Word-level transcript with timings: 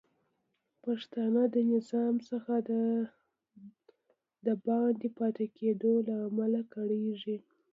پښتانه 0.85 1.41
د 1.55 1.55
نظام 1.73 2.15
څخه 2.29 2.53
د 4.45 4.47
باندې 4.67 5.07
پاتې 5.17 5.45
کیدو 5.57 5.93
له 6.07 6.15
امله 6.27 6.61
کړیږي 6.73 7.37